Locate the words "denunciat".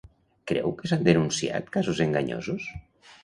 1.07-1.69